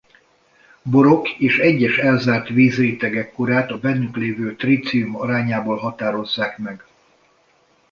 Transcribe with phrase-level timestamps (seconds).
[0.83, 6.85] Borok és egyes elzárt vízrétegek korát a bennük lévő trícium arányából határozzák meg.